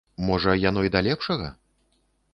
[0.29, 1.47] Можа, яно і да лепшага?